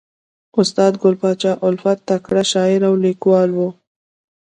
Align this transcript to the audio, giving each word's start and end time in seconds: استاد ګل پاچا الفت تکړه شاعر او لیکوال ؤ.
استاد 0.59 0.93
ګل 1.01 1.15
پاچا 1.21 1.51
الفت 1.67 1.97
تکړه 2.07 2.43
شاعر 2.51 2.81
او 2.89 2.93
لیکوال 3.03 3.49
ؤ. 3.65 3.69